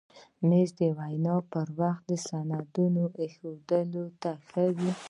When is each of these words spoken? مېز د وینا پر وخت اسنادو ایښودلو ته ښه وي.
مېز 0.47 0.69
د 0.79 0.81
وینا 0.97 1.35
پر 1.51 1.67
وخت 1.79 2.05
اسنادو 2.17 2.85
ایښودلو 3.21 4.05
ته 4.21 4.31
ښه 4.47 4.63
وي. 4.75 4.91